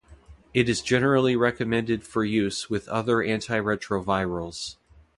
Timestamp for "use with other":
2.25-3.17